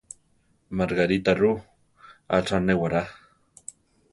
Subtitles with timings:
[0.77, 1.51] Margarita ru,
[2.39, 3.03] atza néwará.